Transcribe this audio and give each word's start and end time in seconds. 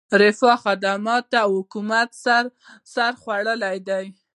رفاه، 0.21 0.57
خدماتو 0.65 1.37
او 1.45 1.51
حکومت 1.59 2.09
سر 2.93 3.11
خوړلی 3.21 3.77
دی. 3.87 4.05